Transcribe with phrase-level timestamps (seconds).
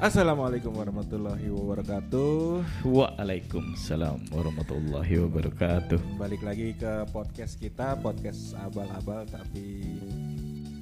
[0.00, 2.64] Assalamualaikum warahmatullahi wabarakatuh.
[2.88, 6.16] Waalaikumsalam warahmatullahi wabarakatuh.
[6.16, 9.84] Balik lagi ke podcast kita, podcast abal-abal tapi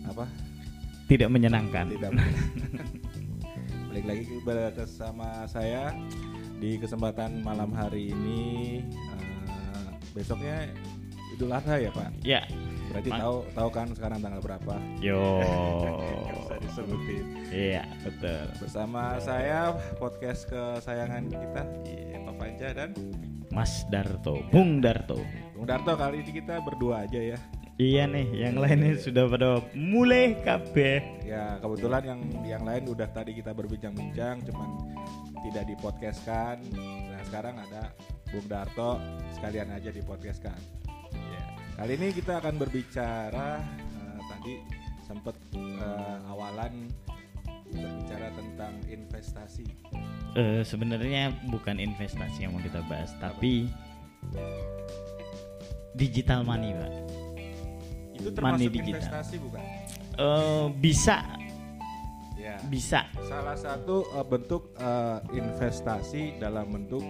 [0.06, 0.22] apa?
[1.10, 1.98] Tidak menyenangkan.
[1.98, 2.14] Tidak.
[3.90, 5.90] Balik lagi bersama saya
[6.62, 8.86] di kesempatan malam hari ini.
[8.94, 10.70] Uh, besoknya
[11.38, 12.10] Idul Adha ya Pak?
[12.26, 12.42] Ya.
[12.90, 14.74] Berarti tahu tahu kan sekarang tanggal berapa?
[14.98, 15.38] Yo.
[16.34, 17.24] Bisa disebutin.
[17.54, 18.42] Iya betul.
[18.58, 19.70] Bersama saya
[20.02, 22.90] podcast kesayangan kita, iya, Pak Panca dan
[23.54, 25.22] Mas Darto, Bung Darto.
[25.54, 27.38] Bung Darto kali ini kita berdua aja ya.
[27.78, 31.22] Iya nih, yang lainnya sudah pada mulai kabeh.
[31.22, 34.90] Ya kebetulan yang yang lain udah tadi kita berbincang-bincang, cuman
[35.46, 36.58] tidak dipodcastkan.
[36.74, 37.94] Nah sekarang ada
[38.34, 38.98] Bung Darto,
[39.38, 40.58] sekalian aja dipodcastkan.
[41.78, 44.54] Kali ini kita akan berbicara eh, tadi
[45.00, 46.90] sempat eh, awalan
[47.70, 49.66] berbicara tentang investasi.
[50.34, 53.70] Eh, sebenarnya bukan investasi yang mau kita bahas, tapi
[55.94, 56.92] digital money, Pak.
[58.18, 58.98] Itu Money termasuk digital.
[58.98, 59.62] investasi bukan?
[60.18, 61.18] Eh, bisa,
[62.38, 62.54] Ya.
[62.70, 67.02] bisa Salah satu eh, bentuk eh, investasi dalam bentuk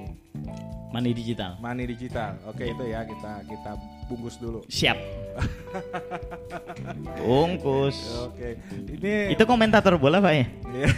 [0.91, 1.57] money digital.
[1.59, 2.37] money digital.
[2.45, 3.73] Oke itu ya kita kita
[4.09, 4.65] bungkus dulu.
[4.67, 4.97] Siap.
[7.23, 7.95] Bungkus.
[8.27, 8.59] Oke
[8.91, 10.47] ini Itu komentator bola, Pak ya?
[10.75, 10.89] Iya.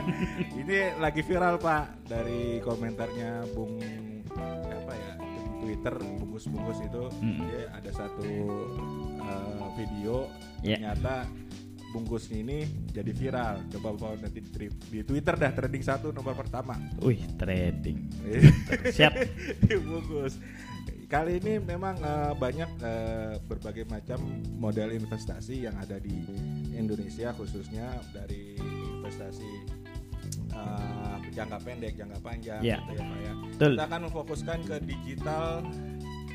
[0.60, 3.80] ini lagi viral pak dari komentarnya Bung
[4.36, 7.48] siapa ya di Twitter bungkus-bungkus itu Mm-mm.
[7.48, 8.28] dia ada satu
[9.16, 10.28] eh, video
[10.58, 10.74] Ya.
[10.74, 11.30] ternyata
[11.94, 12.58] bungkusnya ini
[12.92, 13.64] jadi viral.
[13.72, 16.76] Coba bawa nanti di, di Twitter dah trending satu nomor pertama.
[17.00, 18.10] Wih, trading.
[18.92, 19.12] Siap.
[19.70, 20.36] dibungkus.
[21.08, 24.20] Kali ini memang eh, banyak eh, berbagai macam
[24.60, 26.12] model investasi yang ada di
[26.70, 28.60] Indonesia khususnya dari
[28.92, 29.50] investasi
[30.52, 32.84] eh, jangka pendek, jangka panjang Ya.
[32.84, 33.32] gitu ya Pak ya.
[33.40, 33.72] Betul.
[33.72, 35.64] Kita akan memfokuskan ke digital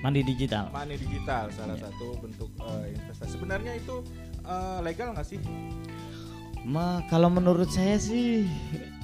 [0.02, 0.68] Mandi digital.
[0.68, 1.86] money digital salah Ya.
[1.88, 3.30] satu bentuk eh, investasi.
[3.30, 4.02] Sebenarnya itu
[4.42, 5.38] eh, legal nggak sih?
[6.66, 8.50] Ma, kalau menurut saya sih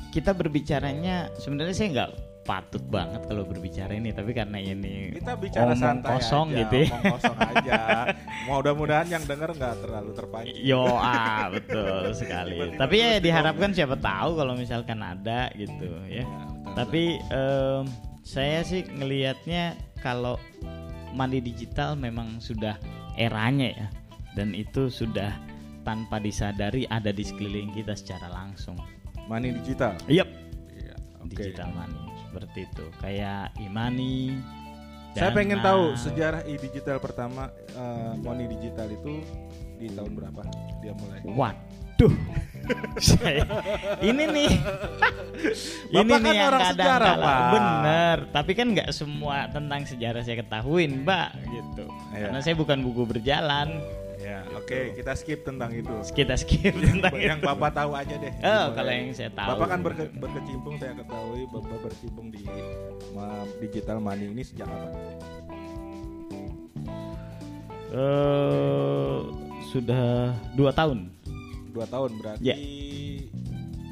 [0.09, 2.11] kita berbicaranya sebenarnya saya nggak
[2.49, 6.75] patut banget kalau berbicara ini, tapi karena ini Kita bicara omong santai kosong aja, gitu
[6.81, 6.97] ya.
[7.13, 7.79] kosong aja.
[8.49, 10.57] Mudah-mudahan yang denger nggak terlalu terpancing.
[10.65, 12.57] Yo ah betul sekali.
[12.57, 16.21] Tiba-tiba Tapi ya diharapkan siapa tahu kalau misalkan ada gitu ya.
[16.21, 16.73] Ya, betul.
[16.73, 17.83] Tapi em,
[18.25, 20.41] saya sih ngelihatnya kalau
[21.13, 22.81] mandi digital memang sudah
[23.13, 23.88] eranya ya,
[24.33, 25.38] dan itu sudah
[25.85, 28.73] tanpa disadari ada di sekeliling kita secara langsung.
[29.29, 29.93] money digital.
[30.09, 30.25] Iya,
[31.21, 31.38] oke.
[31.38, 32.85] digital money seperti itu.
[32.97, 34.38] Kayak e-money
[35.12, 39.25] Saya pengen tahu sejarah e-digital pertama eh, money digital itu
[39.75, 40.45] di tahun berapa
[40.79, 41.19] dia mulai?
[41.25, 42.13] waduh.
[43.01, 43.41] Saya
[44.00, 44.51] ini nih.
[45.89, 47.39] Ini Bapak kan nih yang orang kadang sejarah, kala- Pak.
[47.50, 51.85] bener tapi kan nggak semua tentang sejarah saya ketahuin mbak gitu.
[52.12, 52.28] Iya.
[52.28, 53.68] karena saya bukan buku berjalan
[54.19, 55.96] Ya, oke, kita skip tentang itu.
[56.12, 58.34] kita skip tentang yang itu Bapak tahu aja deh.
[58.38, 62.44] oh kalau yang saya tahu Bapak kan berke- berkecimpung saya ketahui Bapak berkecimpung di
[63.57, 64.91] digital money ini sejak kapan?
[67.90, 69.18] Eh,
[69.68, 70.06] sudah
[70.53, 71.09] dua tahun
[71.69, 72.56] Dua tahun berarti Ya.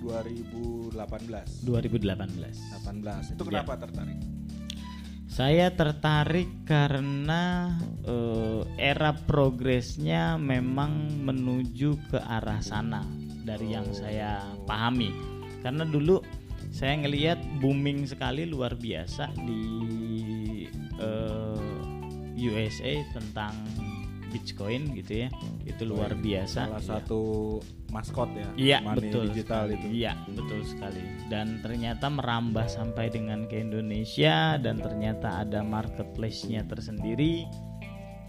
[0.04, 1.64] 2018.
[1.64, 3.32] 2018 18.
[3.32, 3.62] Itu Ya.
[3.62, 4.18] kenapa tertarik?
[5.38, 7.78] Saya tertarik karena
[8.10, 13.06] eh, era progresnya memang menuju ke arah sana
[13.46, 15.14] dari yang saya pahami.
[15.62, 16.26] Karena dulu
[16.74, 19.62] saya ngelihat booming sekali luar biasa di
[21.06, 23.54] eh, USA tentang
[24.30, 25.30] Bitcoin gitu ya.
[25.64, 26.68] Itu luar biasa.
[26.68, 26.90] Salah Iya.
[27.00, 27.22] satu
[27.90, 28.48] maskot ya.
[28.56, 29.76] Iya betul digital sekali.
[29.76, 29.88] itu.
[30.04, 31.02] Iya betul sekali.
[31.32, 37.48] Dan ternyata merambah sampai dengan ke Indonesia dan ternyata ada marketplace-nya tersendiri.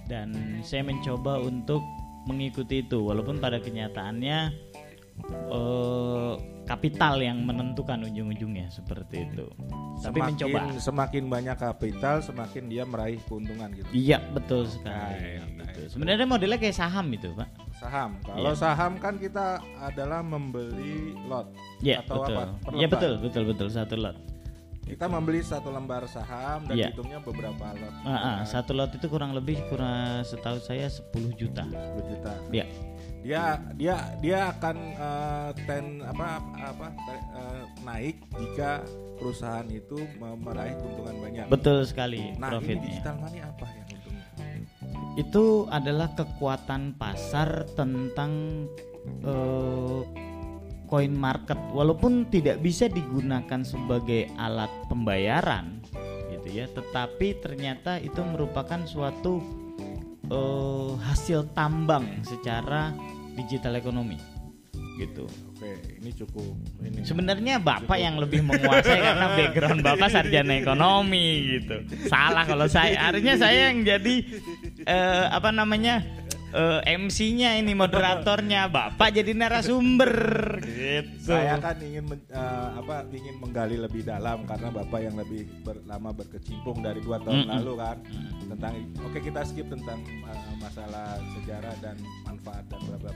[0.08, 0.32] Dan
[0.64, 1.84] saya mencoba untuk
[2.24, 4.38] mengikuti itu walaupun pada kenyataannya
[5.52, 6.34] eh,
[6.78, 9.50] kapital yang menentukan ujung-ujungnya seperti itu.
[9.98, 10.58] Tapi semakin, mencoba.
[10.78, 14.94] semakin banyak kapital semakin dia meraih keuntungan gitu Iya betul sekali.
[14.94, 15.58] Oke, oke.
[15.74, 15.80] gitu.
[15.90, 17.50] Sebenarnya modelnya kayak saham itu pak.
[17.74, 18.58] saham kalau Iya.
[18.58, 19.46] saham kan kita
[19.76, 21.46] adalah membeli lot
[21.78, 22.34] Iya atau betul.
[22.36, 22.42] apa
[22.72, 24.16] Iya betul betul betul satu lot.
[24.82, 26.88] kita membeli satu lembar saham dan Iya.
[26.90, 31.30] hitungnya beberapa lot Ah, ah, Nah, satu lot itu kurang lebih kurang setahu saya 10
[31.34, 31.66] juta.
[31.66, 32.66] 10 juta Iya.
[33.22, 38.82] Dia dia dia akan eh, ten apa apa eh, naik jika
[39.18, 41.44] perusahaan itu me- meraih keuntungan banyak.
[41.50, 42.84] Betul sekali nah ini profitnya.
[42.86, 44.24] digital money apa yang untungnya?
[45.18, 48.64] Itu adalah kekuatan pasar tentang
[49.26, 50.00] eh,
[50.88, 51.58] coin market.
[51.74, 55.82] Walaupun tidak bisa digunakan sebagai alat pembayaran
[56.32, 59.42] gitu ya tetapi ternyata itu merupakan suatu
[60.30, 62.92] uh, hasil tambang secara
[63.36, 64.18] digital ekonomi
[64.98, 65.28] gitu
[65.58, 66.54] Oke, ini cukup
[66.86, 67.02] ini.
[67.02, 71.82] Sebenarnya Bapak yang lebih menguasai karena background Bapak sarjana ekonomi gitu.
[72.06, 74.22] Salah kalau saya, artinya saya yang jadi
[74.86, 76.06] uh, apa namanya?
[76.52, 80.12] Uh, MC-nya ini moderatornya Bapak jadi narasumber
[80.62, 81.32] gitu.
[81.32, 85.80] Saya kan ingin men, uh, apa ingin menggali lebih dalam karena Bapak yang lebih ber,
[85.84, 87.96] lama berkecimpung dari dua tahun mm lalu kan
[88.44, 89.98] tentang oke okay, kita skip tentang
[90.28, 91.96] uh, masalah sejarah dan
[92.28, 93.10] manfaat dan bla.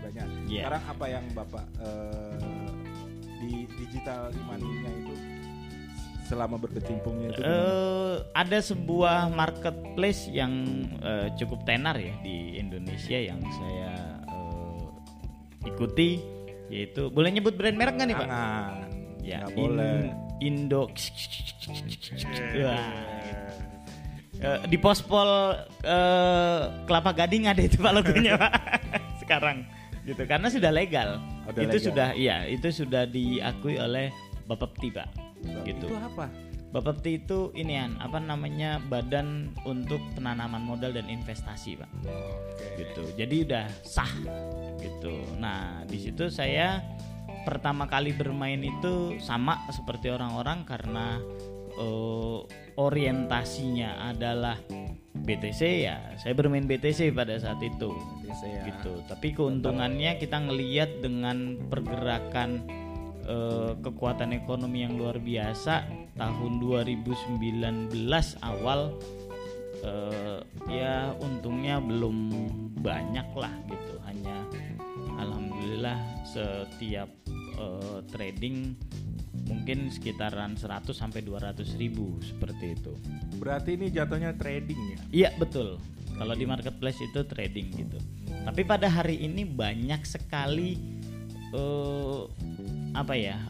[0.48, 0.66] Yeah.
[0.66, 2.38] Sekarang apa yang Bapak uh,
[3.42, 5.31] di digital money-nya itu
[6.32, 7.40] selama berkecimpungnya itu?
[7.44, 13.92] Uh, ada sebuah marketplace yang uh, cukup tenar ya di Indonesia yang saya
[14.32, 14.88] uh,
[15.68, 16.24] ikuti
[16.72, 18.28] yaitu boleh nyebut brand merek nggak nih pak?
[18.32, 18.76] Jangan.
[19.22, 19.96] Ya, in, boleh.
[20.40, 20.88] Indo.
[24.42, 25.54] Uh, di pospol
[25.86, 28.52] uh, Kelapa Gading ada itu pak logonya pak
[29.22, 29.62] sekarang
[30.02, 31.86] gitu karena sudah legal oh, itu legal.
[31.86, 34.10] sudah iya itu sudah diakui oleh
[34.50, 35.06] Bapak Tiba
[35.66, 35.86] gitu.
[35.90, 36.30] Itu apa?
[36.72, 42.80] Bapepti itu ini an apa namanya badan untuk penanaman modal dan investasi pak, okay.
[42.80, 43.04] gitu.
[43.12, 44.08] Jadi udah sah
[44.80, 45.12] gitu.
[45.36, 46.80] Nah di situ saya
[47.44, 51.20] pertama kali bermain itu sama seperti orang-orang karena
[51.76, 52.40] uh,
[52.80, 54.56] orientasinya adalah
[55.12, 57.94] BTC ya saya bermain BTC pada saat itu
[58.24, 58.62] BTC ya.
[58.72, 62.64] gitu tapi keuntungannya kita ngeliat dengan pergerakan
[63.26, 65.86] uh, kekuatan ekonomi yang luar biasa
[66.16, 67.92] tahun 2019
[68.42, 68.96] awal
[69.82, 70.38] uh,
[70.70, 72.16] ya untungnya belum
[72.82, 74.36] banyak lah gitu hanya
[75.18, 77.10] alhamdulillah setiap
[77.58, 78.74] uh, trading
[79.46, 82.92] mungkin sekitaran 100 sampai 200 ribu seperti itu.
[83.36, 84.98] Berarti ini jatuhnya trading ya?
[85.12, 85.76] Iya betul.
[86.12, 87.98] Kalau di marketplace itu trading gitu.
[88.42, 90.76] Tapi pada hari ini banyak sekali
[91.56, 92.28] uh,
[92.92, 93.40] apa ya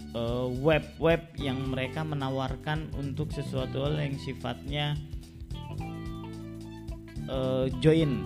[0.63, 4.95] web-web uh, yang mereka menawarkan untuk sesuatu hal yang sifatnya
[7.27, 8.23] uh, join.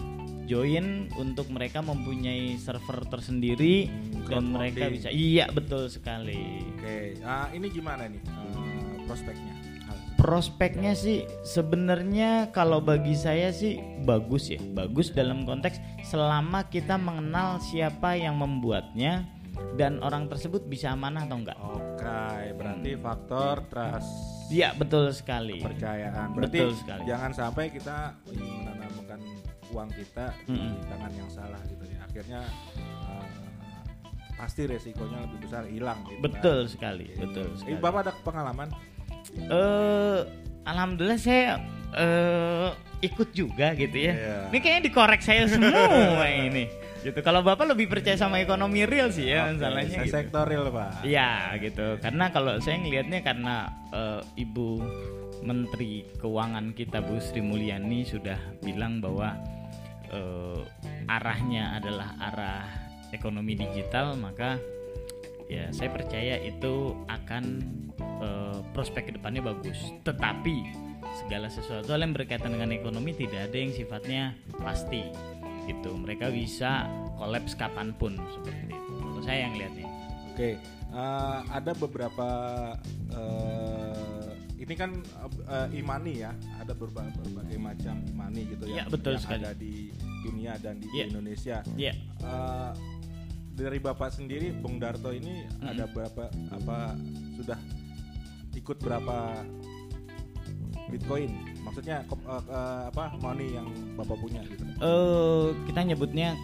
[0.46, 3.90] Join untuk mereka mempunyai server tersendiri
[4.30, 6.62] dan mereka bisa iya betul sekali.
[6.78, 7.26] Oke okay.
[7.26, 9.54] uh, ini gimana nih uh, prospeknya?
[10.16, 13.76] Prospeknya sih sebenarnya kalau bagi saya sih
[14.06, 15.76] bagus ya bagus dalam konteks
[16.06, 19.28] selama kita mengenal siapa yang membuatnya
[19.76, 21.58] dan orang tersebut bisa amanah atau enggak.
[21.60, 23.02] Oke, berarti hmm.
[23.04, 24.10] faktor trust.
[24.48, 25.60] Iya, betul sekali.
[25.60, 26.32] Kepercayaan.
[26.32, 27.02] Berarti betul sekali.
[27.04, 29.20] jangan sampai kita menanamkan
[29.74, 30.56] uang kita hmm.
[30.56, 31.98] di tangan yang salah gitu ya.
[32.08, 32.40] Akhirnya
[33.04, 33.26] uh,
[34.40, 36.20] pasti resikonya lebih besar hilang gitu.
[36.24, 36.72] Betul kan?
[36.72, 37.76] sekali, betul sekali.
[37.76, 38.68] Eh, Bapak ada pengalaman?
[39.36, 40.18] Eh uh,
[40.64, 41.60] alhamdulillah saya
[41.92, 42.70] uh,
[43.04, 44.14] ikut juga gitu ya.
[44.14, 44.44] Yeah.
[44.54, 47.18] Ini kayaknya dikorek saya semua ini gitu.
[47.22, 50.14] Kalau bapak lebih percaya sama ekonomi real sih ya okay, masalahnya gitu.
[50.14, 51.06] sektor real pak.
[51.06, 51.86] Iya gitu.
[52.02, 53.54] Karena kalau saya ngelihatnya karena
[53.94, 54.82] uh, ibu
[55.46, 59.38] menteri keuangan kita Bu Sri Mulyani sudah bilang bahwa
[60.10, 60.60] uh,
[61.06, 62.66] arahnya adalah arah
[63.14, 64.58] ekonomi digital maka
[65.46, 67.44] ya saya percaya itu akan
[68.18, 69.78] uh, prospek ke depannya bagus.
[70.02, 70.86] Tetapi
[71.22, 75.06] segala sesuatu yang berkaitan dengan ekonomi tidak ada yang sifatnya pasti
[75.66, 76.86] gitu mereka bisa
[77.18, 80.52] kolaps kapan pun seperti itu kalau saya yang lihatnya oke okay.
[80.94, 82.28] uh, eh, ada beberapa
[83.12, 84.90] uh, ini kan
[85.46, 89.42] uh, imani ya ada berbagai, berbagai macam imani gitu ya, ya betul yang sekali.
[89.44, 89.74] ada di
[90.26, 91.04] dunia dan di, ya.
[91.06, 91.92] Indonesia ya.
[92.24, 92.72] uh,
[93.56, 95.64] dari bapak sendiri Bung Darto ini hmm.
[95.64, 96.98] ada berapa apa
[97.38, 97.58] sudah
[98.56, 99.44] ikut berapa
[100.90, 103.66] Bitcoin maksudnya uh, uh, apa money yang
[103.98, 104.62] bapak punya gitu?
[104.78, 106.38] Uh, kita nyebutnya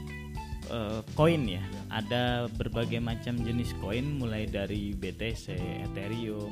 [0.74, 1.62] uh, koin ya.
[1.62, 1.64] ya
[2.02, 5.54] ada berbagai macam jenis koin mulai dari BTC
[5.86, 6.50] Ethereum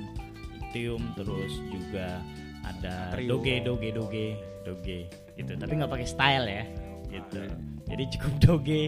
[0.71, 2.23] Ethereum terus juga
[2.63, 3.37] ada Trio.
[3.37, 4.27] Doge Doge Doge
[4.63, 4.99] Doge
[5.35, 5.53] gitu.
[5.59, 6.65] Tapi nggak pakai style ya
[7.11, 7.43] gitu.
[7.91, 8.85] Jadi cukup Doge.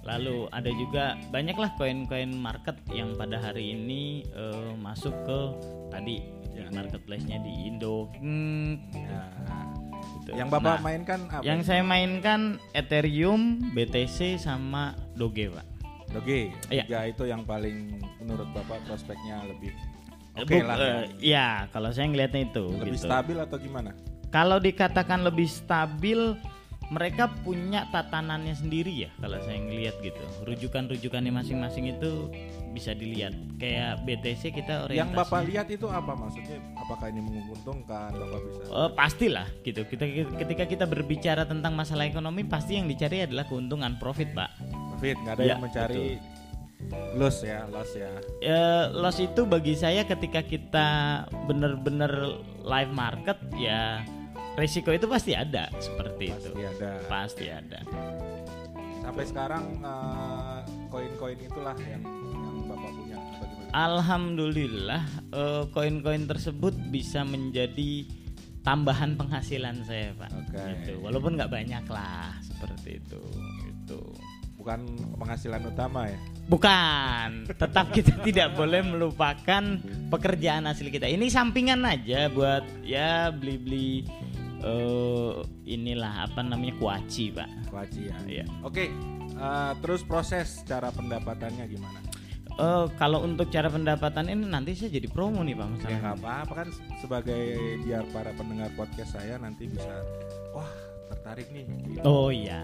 [0.00, 5.40] Lalu ada juga banyaklah koin-koin market yang pada hari ini uh, masuk ke
[5.92, 6.74] tadi ya.
[6.74, 8.10] marketplace-nya di Indo.
[8.20, 9.22] Hmm, ya.
[10.20, 10.30] gitu.
[10.36, 11.42] Yang Bapak nah, mainkan apa?
[11.42, 12.40] Yang saya mainkan
[12.76, 15.66] Ethereum, BTC sama Doge, Pak.
[16.10, 16.50] Doge.
[16.68, 16.84] Ya.
[16.84, 19.72] Tiga itu yang paling menurut Bapak prospeknya lebih
[20.34, 20.76] oke okay lah.
[20.76, 23.06] Uh, ya, kalau saya ngelihatnya itu lebih gitu.
[23.06, 23.90] stabil atau gimana?
[24.30, 26.38] Kalau dikatakan lebih stabil
[26.90, 30.22] mereka punya tatanannya sendiri ya kalau saya ngelihat gitu.
[30.42, 32.30] Rujukan-rujukannya masing-masing itu
[32.70, 33.34] bisa dilihat.
[33.58, 35.00] Kayak BTC kita orientasi.
[35.02, 36.58] Yang Bapak lihat itu apa maksudnya?
[36.78, 38.10] Apakah ini menguntungkan?
[38.14, 39.82] Bapak bisa Oh, pastilah gitu.
[39.84, 40.04] Kita
[40.40, 44.50] ketika kita berbicara tentang masalah ekonomi pasti yang dicari adalah keuntungan profit, Pak.
[44.96, 46.06] Profit, nggak ada Ya, yang mencari
[47.14, 48.10] loss ya, loss ya.
[48.40, 50.88] Ya, loss itu bagi saya ketika kita
[51.44, 54.00] benar-benar live market ya
[54.56, 56.50] resiko itu pasti ada seperti itu.
[56.50, 56.90] Pasti ada.
[57.06, 57.78] Pasti ada.
[59.00, 60.58] Sampai sekarang eh,
[60.92, 62.02] koin-koin itulah yang
[63.70, 68.06] Alhamdulillah eh, koin-koin tersebut bisa menjadi
[68.60, 70.30] tambahan penghasilan saya, Pak.
[70.30, 70.58] Oke.
[70.58, 70.92] Gitu.
[71.00, 73.22] Walaupun nggak banyak lah seperti itu.
[73.64, 74.00] Gitu.
[74.60, 74.84] Bukan
[75.16, 76.20] penghasilan utama ya.
[76.50, 79.62] Bukan, tetap kita tidak boleh melupakan
[80.12, 81.08] pekerjaan asli kita.
[81.08, 84.04] Ini sampingan aja buat ya beli-beli
[84.60, 85.34] eh
[85.64, 87.72] inilah apa namanya kuaci, Pak.
[87.72, 88.16] Wajib ya.
[88.28, 88.44] Iya.
[88.60, 88.92] Oke,
[89.32, 92.09] eh, terus proses cara pendapatannya gimana?
[92.58, 95.66] Eh kalau untuk cara pendapatan ini nanti saya jadi promo nih, Pak.
[95.66, 95.98] Ya Misalnya.
[96.02, 97.42] nggak apa-apa kan sebagai
[97.86, 100.02] biar para pendengar podcast saya nanti bisa
[100.50, 100.70] wah
[101.14, 101.64] tertarik nih.
[101.94, 102.02] gitu.
[102.02, 102.62] Oh iya.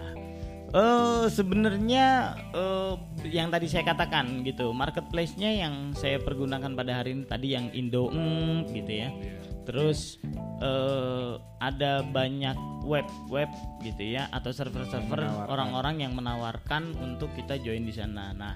[0.67, 2.93] Eh sebenarnya eh
[3.31, 8.11] yang tadi saya katakan gitu, marketplace-nya yang saya pergunakan pada hari ini tadi yang Indo
[8.11, 9.09] Eng, gitu ya.
[9.09, 9.39] Iya.
[9.63, 10.19] Terus
[10.59, 11.31] eh
[11.63, 12.55] ada banyak
[12.87, 13.51] web-web
[13.83, 18.31] gitu ya atau server-server orang-orang yang menawarkan untuk kita join di sana.
[18.31, 18.55] Nah,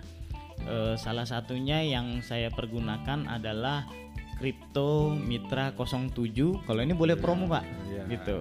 [0.67, 3.85] eh, salah satunya yang saya pergunakan adalah
[4.37, 6.65] Crypto Mitra 07.
[6.65, 7.61] Kalau ini boleh promo, Pak.
[7.87, 8.03] Iya.
[8.09, 8.37] Gitu.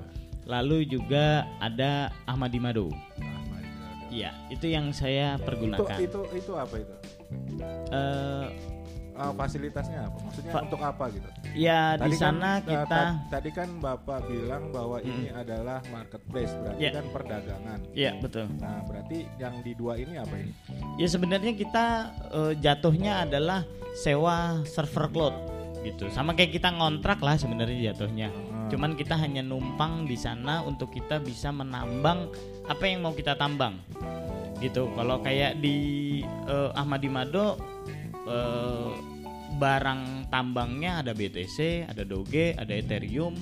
[0.49, 2.89] Lalu juga ada Ahmadimado.
[3.21, 3.97] Ah, my God.
[4.09, 5.99] Iya, itu yang saya Itu pergunakan.
[6.01, 6.95] itu itu apa itu?
[7.93, 8.45] Eh,
[9.21, 10.17] Ah, fasilitasnya apa?
[10.25, 11.29] Maksudnya Fa- untuk apa gitu?
[11.53, 16.57] ya di kan, sana eh, kita ta- tadi kan Bapak bilang bahwa ini adalah marketplace,
[16.57, 16.91] berarti Iya.
[16.97, 17.79] kan perdagangan.
[17.93, 18.47] Iya, betul.
[18.57, 20.53] Nah, berarti yang di dua ini apa ini?
[20.97, 21.85] Ya sebenarnya kita
[22.33, 25.37] eh, jatuhnya adalah sewa server cloud
[25.83, 26.09] gitu.
[26.09, 28.33] Sama kayak kita ngontrak lah sebenarnya jatuhnya.
[28.33, 28.69] Hmm.
[28.69, 32.33] Cuman kita hanya numpang di sana untuk kita bisa menambang
[32.65, 33.77] apa yang mau kita tambang.
[34.57, 34.89] Gitu.
[34.89, 35.77] Kalau kayak di
[36.47, 37.61] eh, Ahmadimado
[38.25, 38.91] eh,
[39.61, 43.37] barang tambangnya ada BTC, ada Doge, ada Ethereum.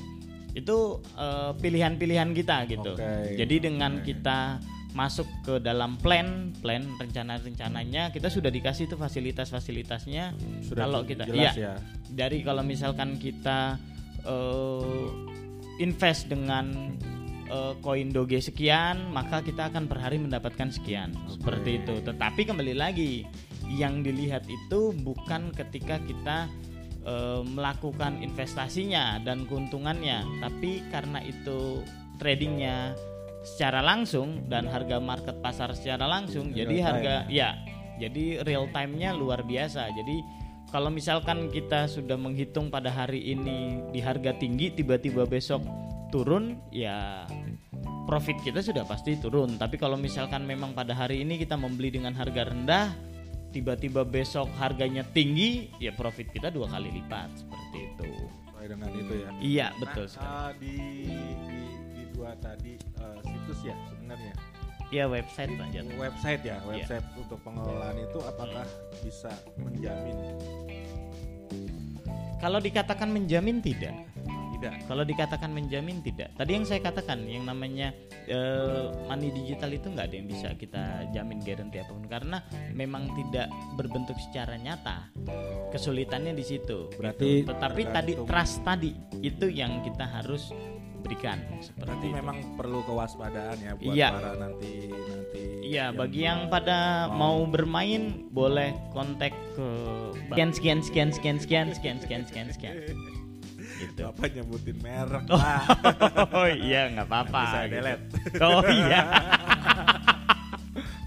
[0.52, 2.98] Itu eh, pilihan-pilihan kita gitu.
[2.98, 3.38] Oke.
[3.38, 4.58] Jadi dengan kita
[4.96, 10.34] masuk ke dalam plan, plan rencana-rencananya kita sudah dikasih tuh fasilitas-fasilitasnya.
[10.66, 11.86] Sudah kalau kita jelas iya, ya.
[12.10, 13.78] dari kalau misalkan kita
[14.26, 15.06] eh,
[15.78, 16.98] invest dengan
[17.46, 22.74] eh, koin doge sekian maka kita akan per hari mendapatkan sekian seperti itu tetapi kembali
[22.74, 23.24] lagi
[23.68, 26.48] yang dilihat itu bukan ketika kita
[27.04, 31.84] eh, melakukan investasinya dan keuntungannya tapi karena itu
[32.16, 32.96] tradingnya
[33.44, 37.50] secara langsung dan harga market pasar secara langsung Real jadi time harga ya
[37.98, 39.90] jadi real time-nya luar biasa.
[39.90, 40.22] Jadi
[40.70, 45.60] kalau misalkan kita sudah menghitung pada hari ini di harga tinggi tiba-tiba besok
[46.08, 47.26] turun ya
[48.06, 49.58] profit kita sudah pasti turun.
[49.58, 52.86] Tapi kalau misalkan memang pada hari ini kita membeli dengan harga rendah
[53.48, 58.10] tiba-tiba besok harganya tinggi ya profit kita dua kali lipat seperti itu
[58.44, 59.30] Sesuai dengan itu ya.
[59.38, 60.74] iya betul Nah, sekali ah, di,
[61.40, 61.58] di
[61.90, 64.34] di dua tadi eh, situs ya sebenarnya.
[64.88, 65.84] ya website Pak Jat.
[65.94, 66.64] Website ya, Iya.
[66.66, 68.64] website untuk pengelolaan itu apakah
[69.00, 70.16] bisa menjamin?
[72.38, 73.94] kalau dikatakan menjamin tidak
[74.58, 74.90] Tidak.
[74.90, 76.34] Kalau dikatakan menjamin tidak.
[76.34, 77.94] Tadi yang saya katakan yang namanya
[78.26, 80.82] eh, money digital itu nggak ada yang bisa kita
[81.14, 82.38] jamin garansi apa pun karena
[82.74, 85.14] memang tidak berbentuk secara nyata.
[85.70, 86.90] Kesulitannya di situ.
[86.94, 87.48] Berarti Gitu.
[87.48, 90.50] tetapi tadi trust tadi itu yang kita harus
[90.98, 92.16] berikan Berarti seperti itu.
[92.18, 94.08] memang perlu kewaspadaan ya buat Iya.
[94.10, 95.42] para nanti nanti.
[95.62, 99.68] Iya, yang bagi yang pada mau bermain boleh kontak ke
[100.26, 102.74] sekian sekian sekian sekian sekian sekian sekian sekian sekian.
[103.78, 104.00] Gitu.
[104.00, 105.62] Bapak nyebutin merek Oh, lah.
[106.36, 107.40] oh iya nggak apa-apa.
[107.48, 107.74] Saya gitu.
[107.76, 108.04] delete.
[108.40, 109.00] Oh iya.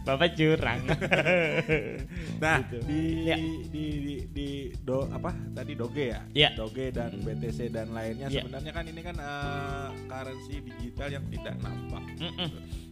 [0.02, 0.82] Bapak curang.
[2.42, 2.78] Nah, Gitu.
[2.84, 3.38] di, Ya.
[3.38, 3.86] di di
[4.26, 6.22] di do apa tadi Doge ya?
[6.34, 6.50] Ya.
[6.52, 8.42] Doge dan BTC dan lainnya Ya.
[8.42, 12.02] sebenarnya kan ini kan eh, currency digital yang tidak nampak.
[12.18, 12.50] Mm-mm.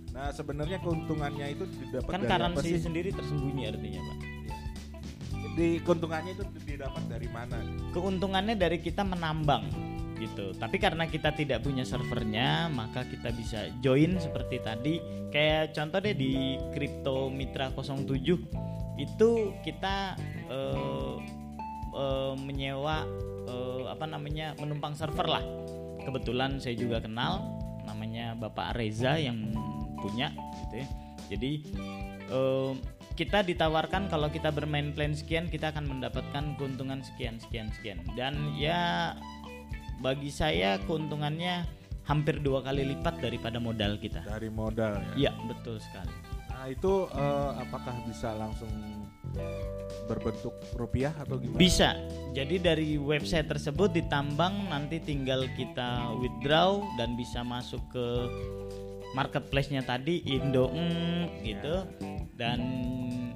[0.10, 2.78] Nah, sebenarnya keuntungannya itu didapat Kan dari apa sih?
[2.78, 4.18] sendiri tersembunyi artinya, Pak.
[5.60, 7.60] Di keuntungannya itu didapat dari mana?
[7.92, 9.68] Keuntungannya dari kita menambang
[10.16, 10.56] gitu.
[10.56, 15.04] Tapi karena kita tidak punya servernya, maka kita bisa join seperti tadi.
[15.36, 18.16] Kayak contoh deh di Crypto Mitra 07
[19.04, 20.16] itu kita
[20.48, 21.18] eh,
[21.92, 23.04] eh, menyewa
[23.44, 25.44] eh, apa namanya menumpang server lah.
[26.08, 29.52] Kebetulan saya juga kenal namanya Bapak Reza yang
[30.00, 30.32] punya
[30.64, 30.88] gitu ya.
[31.36, 31.52] Jadi
[32.32, 32.72] eh,
[33.20, 38.56] kita ditawarkan kalau kita bermain plan sekian kita akan mendapatkan keuntungan sekian sekian sekian dan
[38.56, 39.12] ya
[40.00, 41.68] bagi saya keuntungannya
[42.08, 44.24] hampir dua kali lipat daripada modal kita.
[44.24, 45.28] Dari modal ya.
[45.28, 46.16] Iya betul sekali.
[46.48, 48.72] Nah itu eh, apakah bisa langsung
[50.08, 51.60] berbentuk rupiah atau gimana?
[51.60, 52.00] Bisa.
[52.32, 58.08] Jadi dari website tersebut ditambang nanti tinggal kita withdraw dan bisa masuk ke
[59.14, 61.76] marketplace-nya tadi Indo mm, gitu.
[62.40, 62.60] Dan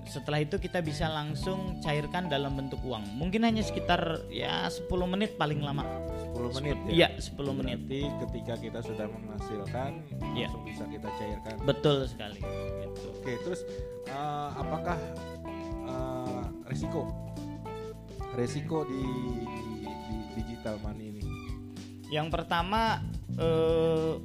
[0.07, 3.03] setelah itu kita bisa langsung cairkan dalam bentuk uang.
[3.19, 5.83] Mungkin hanya sekitar ya 10 menit paling lama.
[6.31, 7.19] 10 menit Iya, ya.
[7.19, 7.83] 10 menit.
[7.83, 9.91] Berarti ketika kita sudah menghasilkan
[10.35, 10.47] Iya.
[10.47, 11.55] langsung bisa kita cairkan.
[11.67, 13.11] Betul sekali gitu.
[13.19, 13.61] Oke, terus
[14.07, 14.95] eh, apakah
[15.83, 17.03] eh, resiko
[18.33, 19.03] resiko di,
[19.45, 21.23] di, di digital money ini?
[22.07, 23.03] Yang pertama
[23.35, 24.15] eh,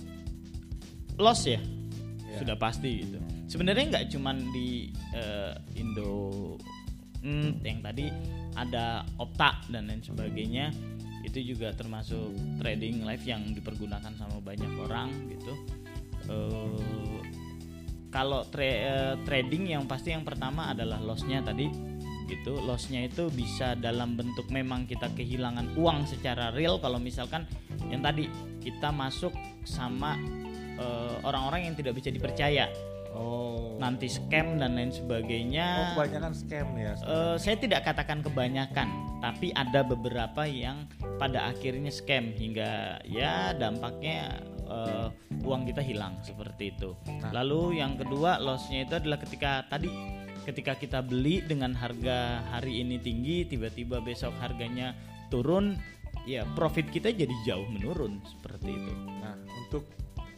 [1.18, 1.58] loss ya,
[2.28, 2.38] Ya.
[2.44, 3.18] sudah pasti gitu.
[3.48, 6.54] Sebenarnya nggak cuman di eh, Indo
[7.24, 8.12] hmm, yang tadi
[8.52, 10.68] ada Opta dan lain sebagainya
[11.24, 15.52] itu juga termasuk trading live yang dipergunakan sama banyak orang gitu.
[16.28, 17.20] Eh,
[18.12, 21.72] kalau tra- eh, trading yang pasti yang pertama adalah lossnya tadi
[22.28, 22.60] gitu.
[22.60, 26.76] Lossnya itu bisa dalam bentuk memang kita kehilangan uang secara real.
[26.84, 27.48] Kalau misalkan
[27.88, 28.28] yang tadi
[28.60, 29.32] kita masuk
[29.64, 30.20] sama
[31.26, 32.70] orang-orang yang tidak bisa dipercaya
[33.16, 33.74] Oh.
[33.80, 36.92] nanti scam dan lain Oh, sebagainya kebanyakan scam ya.
[36.98, 38.88] Eh, saya tidak katakan kebanyakan,
[39.24, 40.86] tapi ada beberapa yang
[41.16, 44.38] pada akhirnya scam hingga ya dampaknya
[44.68, 45.08] eh,
[45.42, 46.92] uang kita hilang seperti itu.
[47.08, 47.32] Nah.
[47.32, 49.88] Lalu yang kedua lossnya itu adalah ketika tadi
[50.48, 54.96] ketika kita beli dengan harga hari ini tinggi, tiba-tiba besok harganya
[55.28, 55.76] turun,
[56.24, 58.92] ya profit kita jadi jauh menurun seperti itu.
[59.20, 59.84] Nah, untuk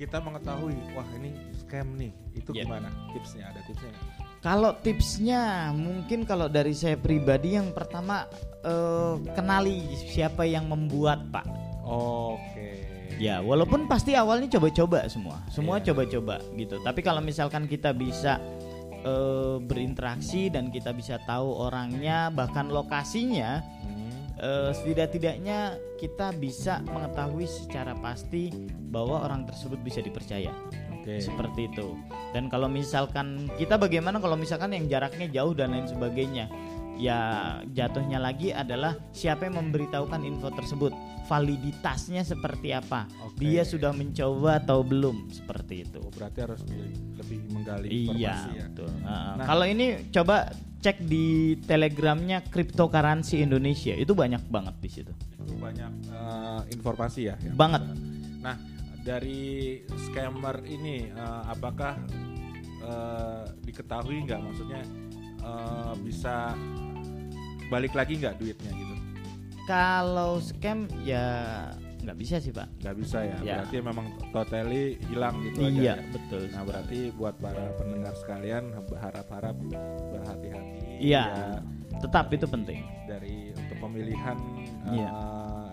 [0.03, 1.31] kita mengetahui, wah ini
[1.71, 2.67] scam nih, itu Ya.
[2.67, 3.55] gimana tipsnya?
[3.55, 3.95] Ada tipsnya?
[4.43, 8.27] Kalau tipsnya mungkin kalau dari saya pribadi yang pertama
[8.61, 11.47] eh, kenali siapa yang membuat pak.
[11.87, 12.83] Oke.
[13.17, 15.93] Ya walaupun pasti awalnya coba-coba semua, semua Iya.
[15.93, 16.77] coba-coba gitu.
[16.83, 18.43] Tapi kalau misalkan kita bisa
[19.01, 27.49] eh, berinteraksi dan kita bisa tahu orangnya bahkan lokasinya, Hmm, eh, setidak-tidaknya kita bisa mengetahui
[27.49, 28.53] secara pasti
[28.93, 30.53] bahwa orang tersebut bisa dipercaya.
[31.01, 31.17] Oke.
[31.19, 31.97] seperti itu.
[32.31, 36.47] Dan kalau misalkan kita bagaimana kalau misalkan yang jaraknya jauh dan lain sebagainya,
[37.01, 37.19] ya
[37.73, 40.93] jatuhnya lagi adalah siapa yang memberitahukan info tersebut,
[41.27, 43.41] validitasnya seperti apa, Oke.
[43.41, 45.99] dia sudah mencoba atau belum, seperti itu.
[46.05, 46.61] Oh, berarti harus
[47.17, 48.67] lebih menggali Iya, informasi ya.
[48.69, 48.91] betul.
[48.93, 49.33] Heeh.
[49.41, 49.47] Nah.
[49.49, 50.37] Kalau ini coba
[50.81, 55.13] cek di telegramnya cryptocurrency Indonesia itu banyak banget di situ.
[55.41, 57.35] Itu banyak eh, informasi ya.
[57.41, 57.83] yang Banget.
[58.41, 58.57] Nah,
[59.01, 61.97] dari scammer ini eh, apakah
[62.81, 64.83] eh, diketahui nggak maksudnya
[65.41, 66.55] eh, bisa
[67.71, 68.95] balik lagi nggak duitnya gitu?
[69.69, 71.25] Kalau scam ya
[72.01, 72.67] nggak bisa sih pak.
[72.81, 73.37] Nggak bisa ya.
[73.45, 73.55] Ya.
[73.61, 75.71] Berarti memang totally hilang gitu aja.
[75.71, 75.95] Iya ya?
[76.11, 76.43] betul.
[76.51, 79.57] Nah berarti buat para pendengar sekalian berharap-harap
[80.11, 80.99] berhati-hati.
[81.01, 81.25] Iya.
[81.29, 82.81] ya, Tetap itu penting.
[83.11, 84.39] dari untuk pemilihan
[84.87, 85.11] Iya.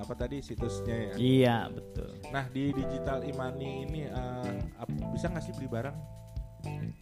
[0.08, 1.13] Apa tadi situsnya ya.
[1.20, 2.15] Iya betul.
[2.32, 4.08] Nah di digital e-money ini
[4.80, 5.96] ap- bisa nggak sih beli barang?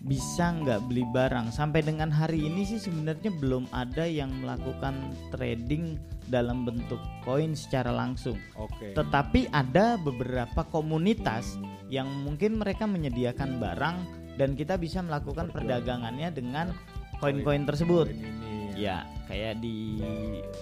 [0.01, 6.01] Bisa nggak beli barang sampai dengan hari ini sih sebenarnya belum ada yang melakukan trading
[6.25, 8.41] dalam bentuk koin secara langsung.
[8.57, 8.97] Oke.
[8.97, 11.61] Tetapi ada beberapa komunitas
[11.93, 13.97] yang mungkin mereka menyediakan barang
[14.41, 16.73] dan kita bisa melakukan perdagangannya dengan
[17.21, 18.09] koin-koin tersebut.
[18.09, 20.03] Koin ini Ya, kayak di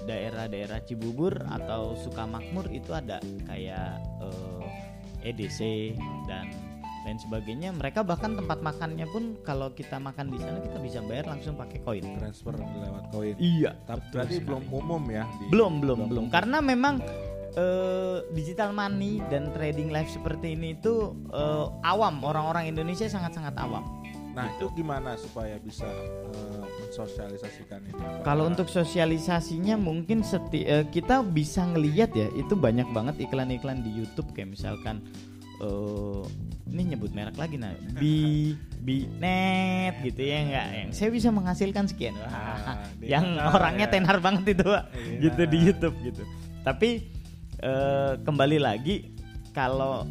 [0.04, 4.63] daerah-daerah Cibubur atau Sukamakmur itu ada kayak eh,
[5.26, 5.60] EDC
[6.23, 6.54] dan
[7.04, 7.73] lain sebagainya.
[7.73, 11.82] Mereka bahkan tempat makannya pun kalau kita makan di sana kita bisa bayar langsung pakai
[11.82, 12.06] koin.
[12.15, 13.36] transfer lewat koin.
[13.36, 14.47] Iya, Tapi betul berarti sekali.
[14.47, 15.23] belum umum ya?
[15.34, 17.02] di- belum belum belum karena memang
[17.54, 23.84] eh, digital money dan trading live seperti ini itu eh, awam orang-orang Indonesia sangat-sangat awam.
[24.34, 28.02] Nah itu gimana supaya bisa eh, mensosialisasikan ini?
[28.22, 33.93] Kalau untuk sosialisasinya mungkin seti eh, kita bisa ngelihat ya itu banyak banget iklan-iklan di
[33.93, 35.06] YouTube kayak misalkan
[35.62, 36.22] eh
[36.65, 37.69] ini nyebut merek lagi nah
[38.02, 42.34] bi bi net gitu ya enggak yang saya bisa menghasilkan sekian Wah,
[42.74, 42.78] Ah,
[43.13, 43.93] yang orangnya ya.
[43.93, 44.84] tenar banget itu Pak.
[44.98, 45.17] Iya.
[45.22, 46.24] gitu di YouTube gitu
[46.65, 47.06] tapi
[47.62, 49.13] eh, kembali lagi
[49.54, 50.10] kalau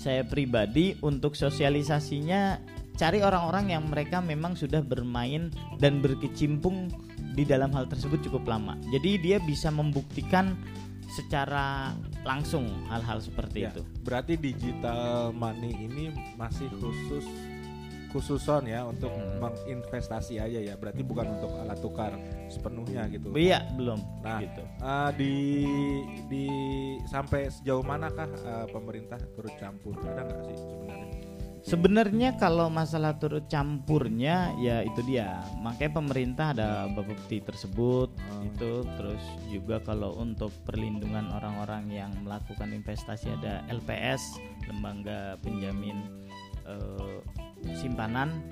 [0.00, 2.71] saya pribadi untuk sosialisasinya
[3.02, 5.50] cari orang-orang yang mereka memang sudah bermain
[5.82, 6.86] dan berkecimpung
[7.34, 8.78] di dalam hal tersebut cukup lama.
[8.94, 10.54] Jadi dia bisa membuktikan
[11.10, 11.90] secara
[12.22, 13.82] langsung hal-hal seperti Ya, itu.
[14.06, 17.26] Berarti digital money ini masih khusus
[18.14, 19.40] khususon ya untuk Hmm.
[19.40, 20.78] menginvestasi aja ya.
[20.78, 22.12] Berarti bukan untuk alat tukar
[22.46, 23.34] sepenuhnya gitu.
[23.34, 24.62] Iya, belum Nah, gitu.
[24.62, 25.34] eh, di
[26.30, 26.44] di
[27.10, 29.98] sampai sejauh manakah eh, pemerintah turut campur?
[29.98, 31.31] Ada nggak sih sebenarnya?
[31.62, 35.46] Sebenarnya kalau masalah turut campurnya ya itu dia.
[35.62, 38.42] Makanya pemerintah ada bapepti tersebut Oh.
[38.42, 46.02] itu terus juga kalau untuk perlindungan orang-orang yang melakukan investasi ada LPS, lembaga penjamin
[46.66, 47.18] eh,
[47.78, 48.42] simpanan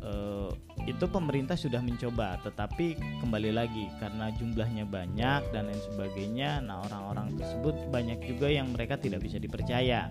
[0.00, 0.50] eh,
[0.86, 7.34] itu pemerintah sudah mencoba tetapi kembali lagi karena jumlahnya banyak dan lain sebagainya nah orang-orang
[7.34, 10.08] tersebut banyak juga yang mereka tidak bisa dipercaya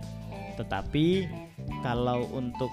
[0.55, 1.27] tetapi
[1.83, 2.71] kalau untuk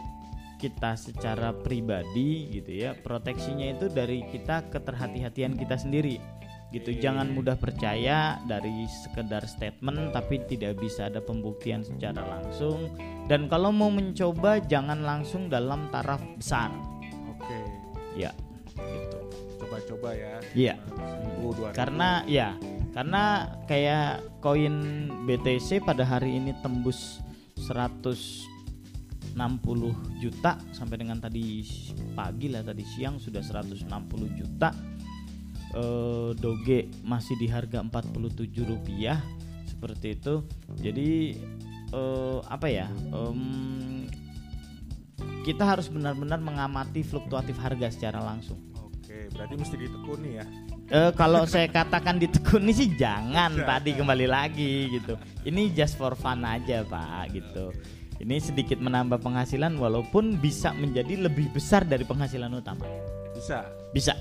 [0.63, 6.23] kita secara pribadi gitu ya proteksinya itu dari kita keterhati-hatian kita sendiri.
[6.73, 12.95] Gitu jangan mudah percaya dari sekedar statement tapi tidak bisa ada pembuktian secara langsung.
[13.27, 16.73] Dan kalau mau mencoba jangan langsung dalam taraf besar.
[17.29, 17.61] Oke,
[18.17, 18.33] ya.
[18.73, 19.19] Gitu.
[19.61, 20.35] Coba-coba ya.
[20.57, 20.75] Iya.
[21.77, 22.57] Karena ya
[22.97, 27.21] karena kayak koin BTC pada hari ini tembus
[27.63, 29.39] 160
[30.19, 31.63] juta sampai dengan tadi
[32.13, 33.87] pagi lah tadi siang sudah 160
[34.35, 34.75] juta.
[35.73, 39.23] Eh, Doge masih di harga 47 rupiah
[39.65, 40.45] seperti itu.
[40.77, 41.39] Jadi
[41.95, 44.05] eh, apa ya em,
[45.47, 48.59] kita harus benar-benar mengamati fluktuatif harga secara langsung.
[48.79, 50.47] Oke, berarti mesti ditekuni ya.
[50.93, 53.65] Eh, kalau saya katakan ditekuni sih jangan Jangan.
[53.65, 55.17] tadi kembali lagi gitu.
[55.41, 57.73] Ini just for fun aja pak gitu.
[58.21, 62.85] Ini sedikit menambah penghasilan walaupun bisa menjadi lebih besar dari penghasilan utama.
[63.33, 63.65] Bisa.
[63.97, 64.13] Bisa.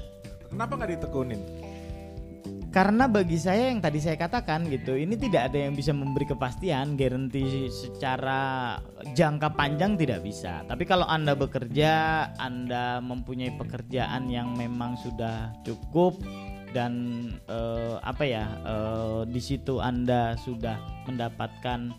[0.48, 1.44] Kenapa nggak ditekunin?
[2.72, 6.96] Karena bagi saya yang tadi saya katakan gitu, ini tidak ada yang bisa memberi kepastian,
[6.96, 8.80] garansi secara
[9.12, 10.64] jangka panjang tidak bisa.
[10.72, 11.92] Tapi kalau Anda bekerja,
[12.40, 16.16] Anda mempunyai pekerjaan yang memang sudah cukup
[16.72, 16.94] dan
[17.46, 21.92] eh, apa ya, eh, di situ Anda sudah mendapatkan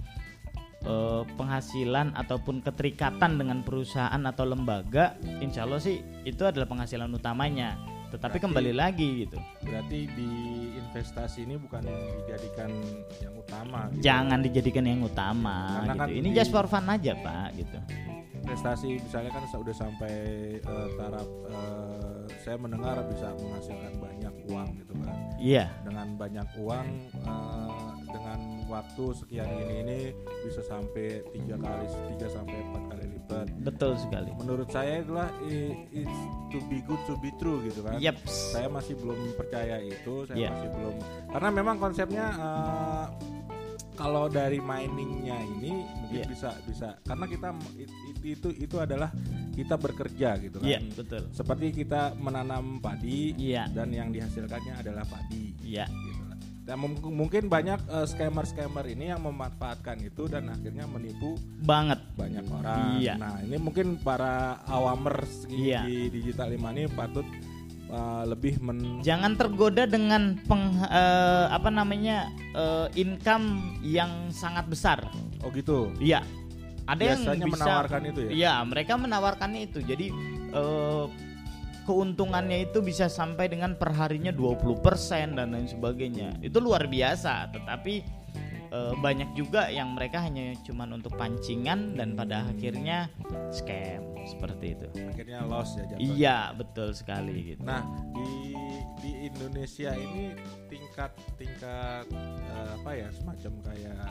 [0.82, 7.76] eh, penghasilan ataupun keterikatan dengan perusahaan atau lembaga, insya Allah sih itu adalah penghasilan utamanya.
[8.08, 9.40] Tetapi Berarti- kembali lagi gitu.
[9.62, 10.30] Berarti di
[10.76, 11.80] investasi ini bukan
[12.20, 12.68] dijadikan
[13.18, 13.88] yang utama.
[13.88, 14.00] gitu.
[14.02, 16.00] jangan dijadikan yang utama Karena gitu.
[16.00, 17.78] kan ini di- just for fun aja pak gitu
[18.42, 20.14] Investasi misalnya kan sudah sampai
[20.58, 25.16] eh, taraf eh, saya mendengar bisa menghasilkan banyak uang gitu kan.
[25.38, 29.98] iya Dengan banyak uang eh, dengan waktu sekian ini ini
[30.42, 33.46] bisa sampai tiga kali tiga sampai empat kali lipat.
[33.62, 35.30] betul sekali Menurut saya itulah
[35.88, 36.18] it's
[36.50, 37.96] to be good to be true gitu kan.
[37.98, 40.50] yep saya masih belum percaya itu saya Iya.
[40.50, 40.94] masih belum
[41.30, 43.06] karena memang konsepnya eh,
[43.92, 46.26] kalau dari miningnya ini mungkin Iya.
[46.26, 49.12] bisa bisa karena kita it- it- itu itu adalah
[49.52, 55.04] kita bekerja gitu kan iya betul seperti kita menanam padi iya dan yang dihasilkannya adalah
[55.04, 56.36] padi iya gitu lah.
[56.62, 62.46] dan mung- mungkin banyak scammer scammer ini yang memanfaatkan itu dan akhirnya menipu banget banyak
[62.46, 62.96] orang.
[62.96, 63.18] Iya.
[63.18, 65.82] Nah, ini mungkin para awamers di, Iya.
[65.82, 67.26] di digital ini patut
[67.92, 75.04] uh, lebih men jangan tergoda dengan peng eh, apa namanya eh, income yang sangat besar
[75.42, 75.90] Oh gitu.
[75.98, 76.22] iya
[76.86, 78.30] ada yang Biasanya bisa menawarkan itu ya.
[78.30, 79.78] Iya, mereka menawarkannya itu.
[79.86, 80.06] Jadi
[80.50, 81.06] eh,
[81.86, 86.38] keuntungannya itu bisa sampai dengan perharinya 20% dan lain sebagainya.
[86.42, 88.21] Itu luar biasa, tetapi
[88.72, 93.12] eh, banyak juga yang mereka hanya cuman untuk pancingan dan pada akhirnya
[93.52, 94.88] scam seperti itu.
[95.12, 96.14] Akhirnya loss ya jatuhnya.
[96.16, 97.62] Iya, betul sekali gitu.
[97.62, 97.82] Nah,
[98.16, 98.56] di
[99.02, 100.32] di Indonesia ini
[100.70, 102.06] tingkat tingkat
[102.54, 104.10] uh, apa ya semacam kayak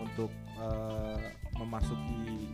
[0.00, 1.20] untuk uh,
[1.60, 2.48] memasuki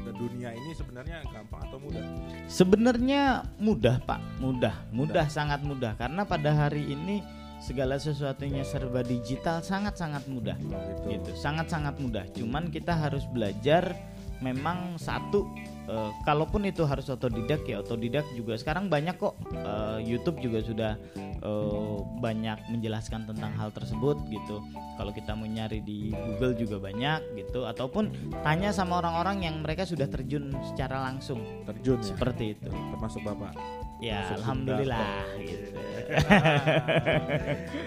[0.00, 2.02] ke dunia ini sebenarnya gampang atau mudah?
[2.50, 4.42] Sebenarnya mudah, Pak.
[4.42, 7.22] Mudah, mudah, sangat mudah karena pada hari ini
[7.60, 10.56] segala sesuatunya serba digital sangat-sangat mudah.
[10.56, 11.04] Gitu.
[11.16, 13.94] gitu sangat-sangat mudah cuman kita harus belajar
[14.40, 15.44] memang satu
[15.86, 20.92] eh, kalaupun itu harus otodidak ya otodidak juga sekarang banyak kok eh, YouTube juga sudah
[21.20, 24.64] eh, banyak menjelaskan tentang hal tersebut gitu
[24.96, 29.84] kalau kita mau nyari di Google juga banyak gitu ataupun tanya sama orang-orang yang mereka
[29.84, 32.06] sudah terjun secara langsung Terjun ya.
[32.12, 33.79] seperti itu Termasuk Bapak.
[34.00, 35.68] Ya Masuk alhamdulillah gitu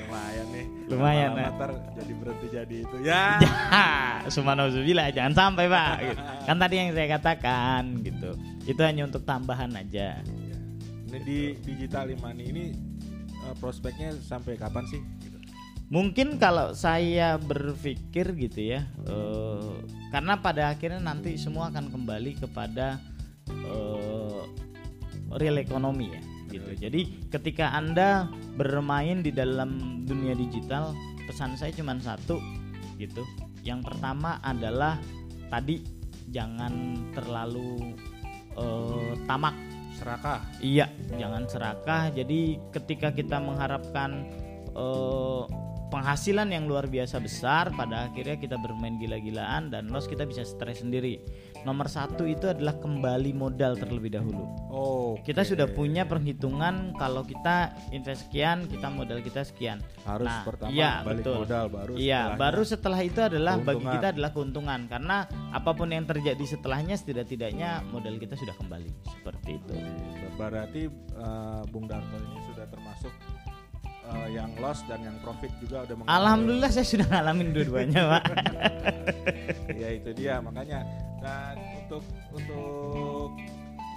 [0.07, 0.65] lumayan nih.
[0.87, 1.55] Lumayan, Lama-lama eh.
[1.59, 2.95] ntar jadi berhenti jadi itu.
[3.09, 3.23] Ya.
[4.31, 6.21] Subhanallah jangan sampai pak gitu.
[6.47, 8.31] kan tadi yang saya katakan gitu
[8.63, 10.23] itu hanya untuk tambahan aja
[11.11, 12.65] Ini di digital money ini
[13.43, 15.01] eh, prospeknya sampai kapan sih?
[15.19, 15.37] Gitu.
[15.91, 19.73] Mungkin kalau saya berpikir gitu ya, eh,
[20.09, 22.97] karena pada akhirnya nanti semua akan kembali kepada
[23.51, 23.92] eh,
[25.39, 26.71] real ekonomi ya, gitu.
[26.77, 30.93] Jadi ketika anda bermain di dalam dunia digital,
[31.25, 32.37] pesan saya cuma satu,
[32.97, 33.23] gitu.
[33.63, 34.99] Yang pertama adalah
[35.47, 35.81] tadi
[36.29, 37.95] jangan terlalu
[38.57, 39.55] eh, tamak
[39.93, 40.41] Serakah.
[40.57, 42.11] Iya, jangan serakah.
[42.11, 44.25] Jadi ketika kita mengharapkan
[44.73, 45.43] eh,
[45.93, 50.81] penghasilan yang luar biasa besar, pada akhirnya kita bermain gila-gilaan dan loss kita bisa stres
[50.81, 51.21] sendiri.
[51.61, 54.43] Nomor satu itu adalah kembali modal terlebih dahulu.
[54.73, 59.77] Oh, Kita sudah punya perhitungan kalau kita invest sekian, kita modal kita sekian.
[60.03, 61.37] harus Nah, pertama iya, balik betul.
[61.45, 63.93] modal baru Iya, baru setelah itu adalah bagi keuntungan.
[63.95, 65.17] kita adalah keuntungan karena
[65.53, 69.75] apa pun yang terjadi setelahnya setidak-tidaknya modal kita sudah kembali seperti itu.
[70.33, 73.13] berarti eh, Bung Darto ini sudah termasuk
[74.11, 76.17] eh, yang loss dan yang profit juga udah mengalami.
[76.19, 78.23] Alhamdulillah saya sudah ngalamin dua-duanya, Pak.
[79.71, 80.83] ya itu dia makanya
[81.23, 81.55] dan
[81.87, 82.03] untuk
[82.35, 83.31] untuk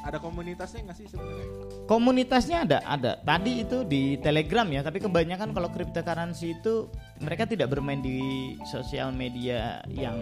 [0.07, 1.51] ada komunitasnya nggak sih sebenarnya
[1.91, 3.13] Komunitasnya ada, ada.
[3.23, 6.91] Tadi itu di Telegram ya, tapi kebanyakan kalau cryptocurrency itu
[7.23, 10.19] mereka tidak bermain di sosial media yang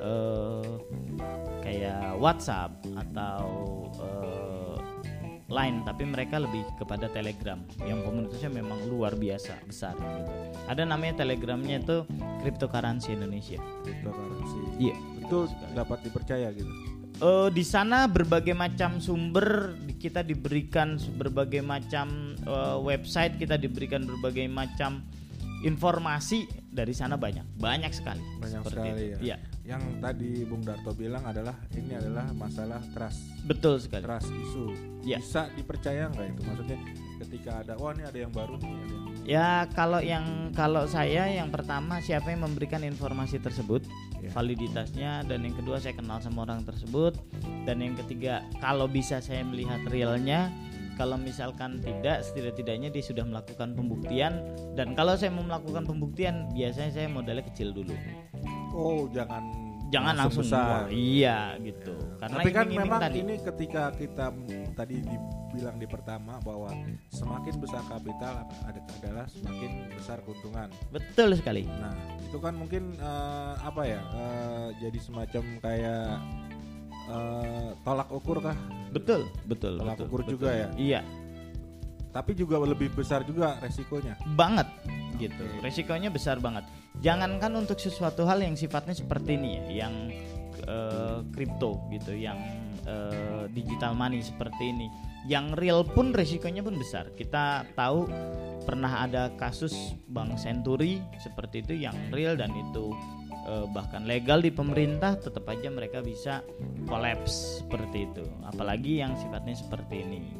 [0.00, 0.68] eh,
[1.60, 3.44] kayak WhatsApp atau
[4.00, 4.47] eh,
[5.48, 7.56] lain, tapi mereka lebih kepada Telegram
[7.88, 9.96] yang komunitasnya memang luar biasa besar.
[9.96, 10.32] Gitu.
[10.68, 12.04] Ada namanya Telegramnya itu
[12.44, 13.56] Cryptocurrency Indonesia.
[13.82, 14.94] cryptocurrency Iya.
[15.24, 16.72] itu dapat dipercaya gitu
[17.18, 24.46] Eh, di sana berbagai macam sumber kita diberikan berbagai macam eh, website kita diberikan berbagai
[24.46, 25.02] macam
[25.66, 26.46] informasi
[26.78, 28.22] dari sana banyak banyak sekali.
[28.38, 29.10] Banyak Seperti sekali itu.
[29.10, 29.18] ya.
[29.18, 29.36] Iya,
[29.66, 33.26] yang tadi Bung Darto bilang adalah ini adalah masalah trust.
[33.42, 34.06] Betul sekali.
[34.06, 34.64] Trust isu.
[35.02, 35.18] Ya.
[35.18, 36.40] bisa dipercaya nggak itu?
[36.46, 36.78] Maksudnya
[37.26, 41.26] ketika ada wah ini ada yang baru nih ada yang ya kalau yang kalau saya
[41.26, 43.82] yang pertama siapa yang memberikan informasi tersebut?
[44.18, 44.30] Ya.
[44.34, 45.22] validitasnya.
[45.26, 47.18] Dan yang kedua saya kenal sama orang tersebut.
[47.66, 50.50] Dan yang ketiga kalau bisa saya melihat realnya
[50.98, 54.42] kalau misalkan tidak setidak-tidaknya dia sudah melakukan pembuktian.
[54.74, 57.94] Dan kalau saya mau melakukan pembuktian biasanya saya modalnya kecil dulu.
[58.74, 59.46] Oh jangan
[59.88, 60.90] jangan langsung besar.
[60.90, 61.94] Iya gitu.
[62.18, 63.22] Karena tapi kan memang tadi.
[63.22, 64.34] ini ketika kita
[64.76, 66.74] tadi dibilang di pertama bahwa
[67.14, 70.68] semakin besar kapital ada adalah semakin besar keuntungan.
[70.92, 71.64] Betul sekali.
[71.64, 74.00] Nah, itu kan mungkin eh, apa ya?
[74.02, 76.10] eh, jadi semacam kayak
[77.08, 78.56] eh, tolak ukur kah?
[78.88, 80.32] betul betul Tolak betul, ukur betul.
[80.34, 80.68] juga ya.
[80.76, 81.00] iya
[82.08, 84.16] Tapi juga lebih besar juga resikonya.
[84.32, 84.66] banget
[85.16, 85.60] gitu Oke.
[85.60, 86.62] resikonya besar banget
[86.98, 89.94] jangankan untuk sesuatu hal yang sifatnya seperti ini ya yang
[90.62, 92.38] eh, kripto gitu yang
[92.84, 94.86] eh, digital money seperti ini
[95.28, 97.12] yang real pun resikonya pun besar.
[97.12, 98.08] Kita tahu
[98.64, 102.96] pernah ada kasus bank Century seperti itu yang real dan itu
[103.44, 106.40] eh, bahkan legal di pemerintah tetap aja mereka bisa
[106.88, 108.24] kolaps seperti itu.
[108.48, 110.32] Apalagi yang sifatnya seperti ini.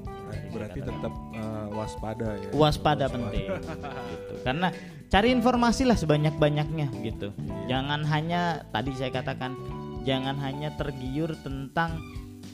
[0.56, 2.48] Berarti tetap eh, waspada ya.
[2.56, 3.48] waspada penting
[4.12, 4.34] gitu.
[4.44, 4.68] karena
[5.08, 7.32] cari informasi lah sebanyak banyaknya gitu
[7.64, 9.56] jangan hanya tadi saya katakan
[10.04, 11.96] jangan hanya tergiur tentang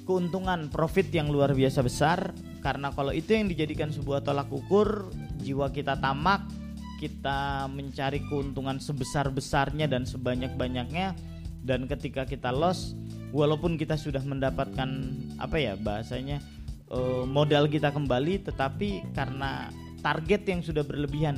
[0.05, 2.33] keuntungan profit yang luar biasa besar.
[2.65, 6.49] Karena kalau itu yang dijadikan sebuah tolak ukur jiwa kita tamak
[6.97, 11.13] kita mencari keuntungan sebesar besarnya dan sebanyak banyaknya
[11.61, 12.97] dan ketika kita loss
[13.29, 14.89] walaupun kita sudah mendapatkan
[15.37, 16.41] apa ya bahasanya
[16.89, 19.69] eh, modal kita kembali tetapi karena
[20.01, 21.37] target yang sudah berlebihan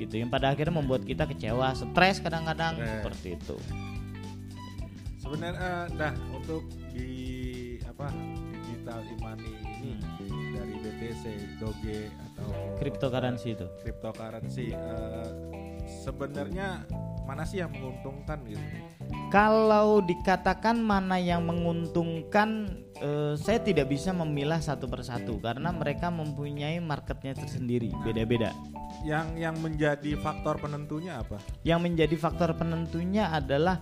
[0.00, 0.20] gitu.
[0.20, 2.92] Yang pada akhirnya membuat kita kecewa stres kadang-kadang Stres.
[3.00, 3.56] seperti itu.
[5.20, 7.45] Sebenarnya nah untuk di
[7.96, 8.12] apa
[8.52, 9.96] digital e-money ini
[10.52, 11.24] dari BTC,
[11.56, 15.28] Doge atau cryptocurrency itu cryptocurrency eh,
[16.04, 16.84] sebenarnya
[17.24, 18.60] mana sih yang menguntungkan gitu?
[19.32, 26.76] kalau dikatakan mana yang menguntungkan eh, saya tidak bisa memilah satu persatu karena mereka mempunyai
[26.84, 28.52] marketnya tersendiri beda-beda
[29.08, 31.40] Yang yang menjadi faktor penentunya apa?
[31.64, 33.80] yang menjadi faktor penentunya adalah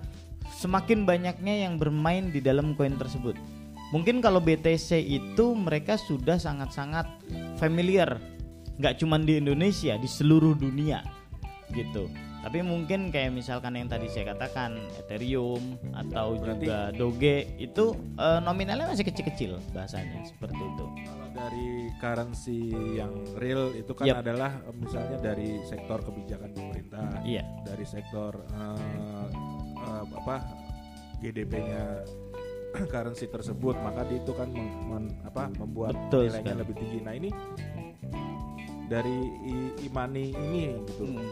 [0.55, 3.35] semakin banyaknya yang bermain di dalam koin tersebut.
[3.95, 7.07] Mungkin kalau BTC itu mereka sudah sangat-sangat
[7.63, 8.19] familiar,
[8.83, 10.99] nggak cuma di Indonesia, di seluruh dunia,
[11.71, 12.11] gitu.
[12.43, 18.41] Tapi mungkin kayak misalkan yang tadi saya katakan Ethereum atau Berarti- juga Doge itu eh,
[18.45, 20.85] nominalnya masih kecil-kecil bahasanya seperti itu.
[21.09, 22.61] Kalau dari currency
[23.01, 24.27] yang real itu kan Yap.
[24.27, 29.29] adalah eh, misalnya dari sektor kebijakan pemerintah, Iya, dari sektor eh,
[29.81, 30.37] eh, apa
[31.25, 32.05] GDP-nya
[32.85, 36.61] currency tersebut, maka dia itu kan mem- men- apa membuat Betul nilainya sekali.
[36.61, 36.99] lebih tinggi.
[37.01, 37.31] Nah ini
[38.85, 41.29] dari i- e-money ini gitu, Hmm.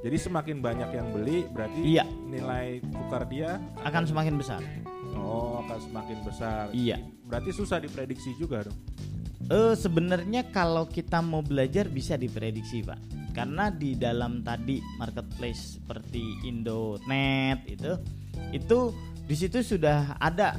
[0.00, 2.04] Jadi semakin banyak yang beli berarti Iya.
[2.04, 4.60] nilai tukar dia akan semakin besar.
[5.14, 6.64] oh akan semakin besar.
[6.70, 7.00] Iya.
[7.24, 8.76] Berarti susah diprediksi juga dong.
[9.46, 13.00] Eh sebenarnya kalau kita mau belajar bisa diprediksi pak,
[13.32, 17.92] karena di dalam tadi marketplace seperti Indonet itu,
[18.50, 18.78] itu
[19.24, 20.56] di situ sudah ada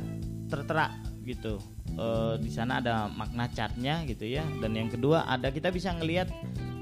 [0.50, 0.94] tertera
[1.26, 1.58] gitu.
[1.96, 6.28] Eh, di sana ada makna chartnya gitu ya, dan yang kedua ada kita bisa ngelihat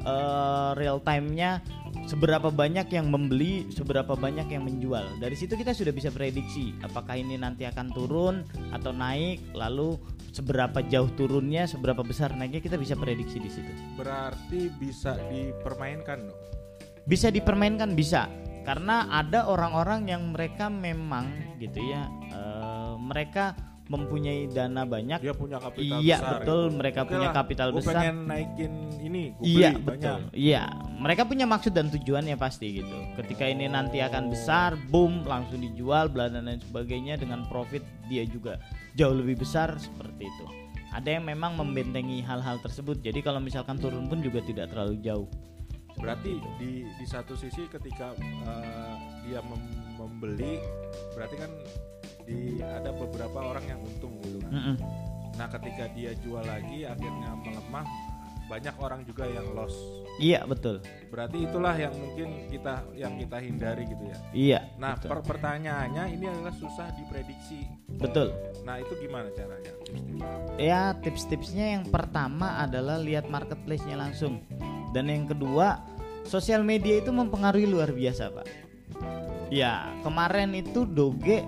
[0.04, 1.62] eh, real time-nya
[2.10, 5.22] seberapa banyak yang membeli, seberapa banyak yang menjual.
[5.22, 8.42] Dari situ kita sudah bisa prediksi apakah ini nanti akan turun
[8.74, 10.02] atau naik, lalu
[10.34, 13.70] seberapa jauh turunnya, seberapa besar naiknya kita bisa prediksi di situ.
[13.96, 16.40] Berarti bisa dipermainkan dong.
[17.06, 18.32] Bisa dipermainkan bisa,
[18.66, 25.20] karena ada orang-orang yang mereka memang gitu ya, eh, mereka mempunyai dana banyak.
[25.20, 26.32] Dia punya kapital Iya besar.
[26.40, 26.78] betul, gitu.
[26.80, 27.94] mereka Oke punya lah, kapital gua besar.
[28.00, 28.74] pengen naikin
[29.04, 29.92] ini, gua Iya beli betul.
[29.92, 30.18] banyak.
[30.32, 30.64] Iya,
[31.04, 32.98] mereka punya maksud dan tujuannya pasti gitu.
[33.20, 38.24] Ketika ini nanti akan besar, boom, langsung dijual, bla dan lain sebagainya dengan profit dia
[38.24, 38.56] juga
[38.96, 40.46] jauh lebih besar seperti itu.
[40.96, 43.04] Ada yang memang membentengi hal-hal tersebut.
[43.04, 45.28] Jadi kalau misalkan turun pun juga tidak terlalu jauh.
[46.00, 50.60] Berarti di di satu sisi ketika eh, dia mem- membeli
[51.16, 51.52] berarti kan
[52.24, 54.52] di ada beberapa orang yang untung gitu kan.
[54.52, 54.76] Mm-mm.
[55.36, 57.88] Nah, ketika dia jual lagi akhirnya melemah
[58.48, 59.74] banyak orang juga yang loss.
[60.22, 60.84] Iya betul.
[61.10, 64.18] Berarti itulah yang mungkin kita yang kita hindari gitu ya.
[64.36, 64.60] Iya.
[64.78, 65.10] Nah, betul.
[65.10, 67.66] per- pertanyaannya ini adalah susah diprediksi.
[67.98, 68.30] betul.
[68.62, 69.74] Nah, itu gimana caranya?
[69.90, 70.62] Tips-tips.
[70.62, 74.46] Ya tips-tipsnya yang pertama adalah lihat marketplace-nya langsung.
[74.94, 75.82] Dan yang kedua,
[76.28, 78.63] sosial media itu mempengaruhi luar biasa, Pak.
[79.54, 81.46] Ya, kemarin itu Doge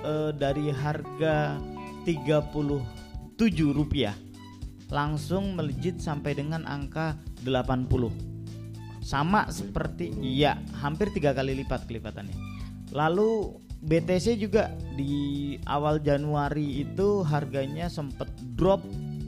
[0.00, 1.60] eh, dari harga
[2.08, 2.80] 37
[3.68, 4.16] rupiah
[4.88, 7.84] langsung melejit sampai dengan angka 80.
[9.04, 12.32] Sama seperti iya, hampir tiga kali lipat kelipatannya.
[12.96, 18.80] Lalu BTC juga di awal Januari itu harganya sempat drop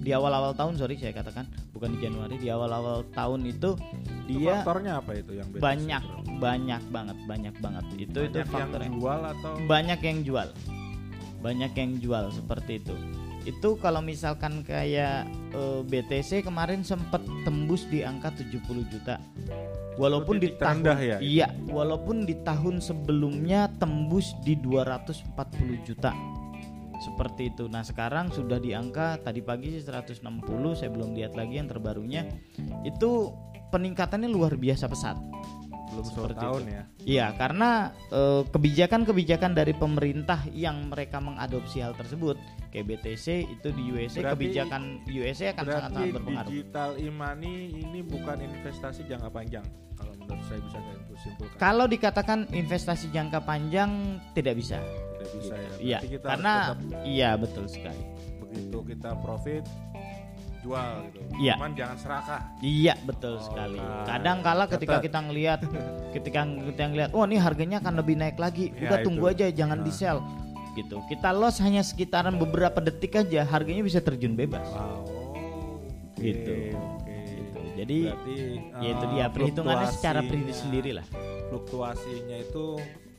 [0.07, 4.63] di awal-awal tahun sorry saya katakan bukan di Januari di awal-awal tahun itu Itu dia
[4.63, 6.39] faktornya apa itu yang banyak bro?
[6.39, 7.85] banyak banget banyak banget.
[7.99, 9.53] Itu itu Banyak faktor yang jual atau?
[9.67, 10.49] Banyak yang jual.
[11.43, 12.95] Banyak yang jual seperti itu.
[13.47, 19.19] Itu kalau misalkan kayak eh, BTC kemarin sempat tembus di angka 70 juta.
[19.99, 21.41] Walaupun di tahun ya, itu?
[21.41, 26.13] iya walaupun di tahun sebelumnya tembus di 240 juta
[26.99, 30.23] seperti itu nah sekarang sudah di angka tadi pagi sih 160
[30.73, 32.25] saya belum lihat lagi yang terbarunya
[32.83, 33.31] itu
[33.69, 35.17] peningkatannya luar biasa pesat
[35.87, 36.75] belum seperti setahun itu.
[36.75, 36.83] ya?
[37.07, 37.71] Iya, karena
[38.11, 42.35] eh, kebijakan-kebijakan dari pemerintah yang mereka mengadopsi hal tersebut,
[42.75, 46.51] kayak BTC itu di USA, Berarti- kebijakan USA akan sangat-sangat berpengaruh.
[46.51, 49.65] digital e-money ini bukan investasi jangka panjang
[49.97, 51.57] kalau menurut saya bisa saya simpulkan.
[51.57, 53.91] Kalau dikatakan investasi jangka panjang
[54.35, 54.83] tidak bisa.
[55.27, 55.71] Tidak bisa ya.
[55.77, 56.53] Iya, kita karena
[57.03, 58.03] iya betul sekali.
[58.39, 59.65] begitu kita profit
[60.63, 61.19] jual gitu.
[61.37, 61.55] Iya.
[61.55, 62.41] Cuman jangan serakah.
[62.59, 63.79] Iya betul Oh, sekali.
[63.79, 65.61] nah, Kadang kala ketika kita ngelihat,
[66.11, 68.71] ketika kita ngelihat, wah ini harganya akan lebih naik lagi.
[68.73, 69.35] Ya, Udah tunggu itu.
[69.37, 69.87] aja, jangan Nah.
[69.87, 70.19] di sell.
[70.75, 70.97] Gitu.
[71.07, 74.67] Kita loss hanya sekitaran beberapa detik aja, harganya bisa terjun bebas.
[74.69, 75.07] Wow.
[76.13, 76.53] oke, Gitu.
[77.05, 77.61] Gitu.
[77.77, 78.37] Jadi Berarti
[78.75, 81.07] ya itu eh, dia perhitungannya secara pribadi sendiri lah.
[81.49, 82.65] Fluktuasinya itu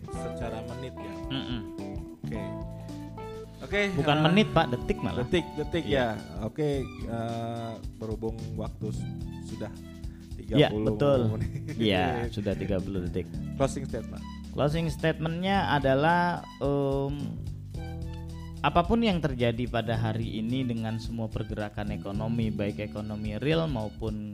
[0.07, 1.13] secara menit ya.
[1.29, 1.61] Mm-mm.
[2.27, 2.41] Oke.
[3.57, 3.81] Oke.
[3.95, 5.23] Bukan eh, menit pak, detik malah.
[5.25, 6.19] Detik, detik Iya.
[6.19, 6.43] ya.
[6.45, 8.91] Oke, eh, berhubung waktu
[9.47, 9.71] sudah
[10.37, 11.19] 30 Iya betul.
[11.33, 11.51] menit.
[11.75, 13.25] Iya sudah 30 detik.
[13.55, 14.23] Closing statement.
[14.53, 17.13] Closing statementnya adalah em,
[18.59, 24.33] apa pun yang terjadi pada hari ini dengan semua pergerakan ekonomi baik ekonomi real maupun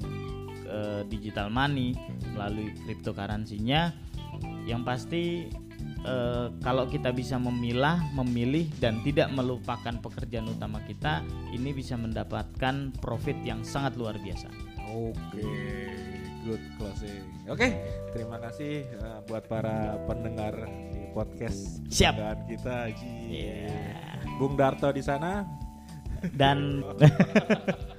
[0.64, 1.92] eh, digital money
[2.34, 3.92] melalui cryptocurrency-nya
[4.64, 5.52] yang pasti
[6.04, 12.94] eh, kalau kita bisa memilah, memilih dan tidak melupakan pekerjaan utama kita, ini bisa mendapatkan
[13.00, 14.48] profit yang sangat luar biasa.
[14.94, 15.50] Oke,
[16.46, 17.24] good closing.
[17.50, 17.74] Oke,
[18.14, 20.54] terima kasih eh, buat para pendengar
[20.94, 22.14] di podcast Siap.
[22.16, 22.78] kebanggaan kita.
[23.28, 23.74] Iya.
[24.38, 25.44] Bung Darto di sana.
[26.24, 26.80] Dan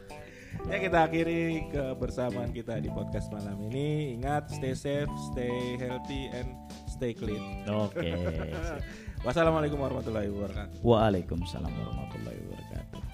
[0.64, 4.16] Ya kita akhiri kebersamaan kita di podcast malam ini.
[4.16, 6.56] Ingat stay safe, stay healthy and
[6.94, 7.66] stay clean.
[7.66, 7.98] oke.
[9.26, 10.84] Wassalamualaikum warahmatullahi wabarakatuh.
[10.84, 13.13] Waalaikumsalam warahmatullahi wabarakatuh.